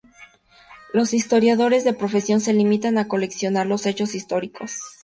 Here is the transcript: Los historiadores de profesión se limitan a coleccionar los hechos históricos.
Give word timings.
Los 0.93 1.13
historiadores 1.13 1.83
de 1.83 1.93
profesión 1.93 2.41
se 2.41 2.53
limitan 2.53 2.97
a 2.97 3.07
coleccionar 3.07 3.67
los 3.67 3.85
hechos 3.85 4.15
históricos. 4.15 4.79